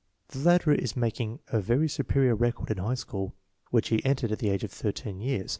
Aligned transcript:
The 0.29 0.39
latter 0.39 0.71
is 0.71 0.95
making 0.97 1.41
a 1.49 1.61
very 1.61 1.87
superior 1.87 2.33
record 2.33 2.71
in 2.71 2.79
high 2.79 2.95
school, 2.95 3.35
which 3.69 3.89
he 3.89 4.03
entered 4.03 4.31
at 4.31 4.39
the 4.39 4.49
age 4.49 4.63
of 4.63 4.71
thirteen 4.71 5.19
years. 5.21 5.49